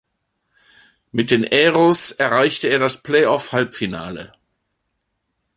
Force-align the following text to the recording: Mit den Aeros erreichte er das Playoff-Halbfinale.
Mit 1.11 1.29
den 1.29 1.45
Aeros 1.45 2.09
erreichte 2.11 2.65
er 2.67 2.79
das 2.79 3.03
Playoff-Halbfinale. 3.03 4.33